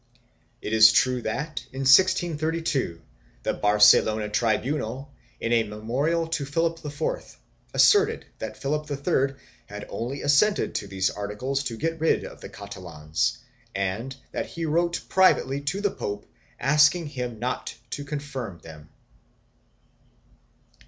[0.63, 3.03] It is true that, in 1632,
[3.43, 7.37] the Barcelona tribunal, in a memo rial to Philip IV,
[7.71, 9.35] asserted that Philip III
[9.67, 13.37] had only assented to these articles to get rid of the Catalans
[13.75, 16.25] and that he wrote privately to the pope
[16.59, 18.89] asking him not to confirm them.